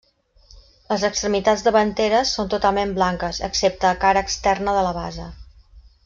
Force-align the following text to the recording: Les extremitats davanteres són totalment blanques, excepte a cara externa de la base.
Les 0.93 1.03
extremitats 1.09 1.65
davanteres 1.67 2.31
són 2.39 2.49
totalment 2.55 2.93
blanques, 2.97 3.41
excepte 3.51 3.89
a 3.93 3.95
cara 4.07 4.25
externa 4.29 4.75
de 4.79 4.85
la 4.89 4.95
base. 5.01 5.29